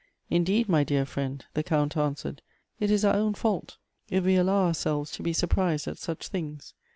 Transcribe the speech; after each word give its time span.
"Indeed, 0.31 0.67
ray 0.67 0.83
dear 0.83 1.05
friend," 1.05 1.45
the 1.53 1.61
Count 1.61 1.95
answered," 1.95 2.41
it 2.79 2.89
is 2.89 3.05
our 3.05 3.13
own 3.13 3.35
fault 3.35 3.77
if 4.09 4.23
we 4.23 4.35
allow 4.35 4.65
ourselves 4.65 5.11
to 5.11 5.21
be 5.21 5.31
surprised 5.31 5.87
at 5.87 5.99
such 5.99 6.29
things. 6.29 6.73